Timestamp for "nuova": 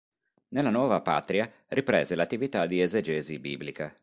0.71-0.99